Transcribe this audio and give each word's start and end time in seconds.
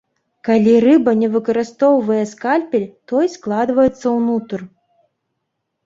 Калі 0.47 0.71
рыба 0.85 1.13
не 1.19 1.29
выкарыстоўвае 1.35 2.19
скальпель, 2.33 2.89
той 3.13 3.25
складваецца 3.37 4.05
ўнутр. 4.19 4.59